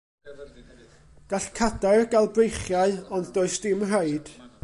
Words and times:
Gall 1.33 1.49
cadair 1.59 2.01
gael 2.15 2.29
breichiau, 2.39 2.97
ond 3.17 3.31
does 3.37 3.61
dim 3.67 3.79
rhaid. 3.91 4.27